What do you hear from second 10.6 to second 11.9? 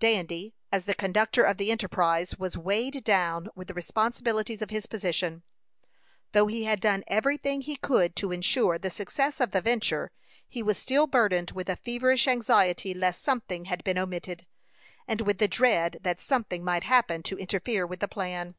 was still burdened with a